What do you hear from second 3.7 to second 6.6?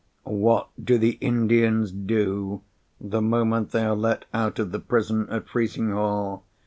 are let out of the prison at Frizinghall?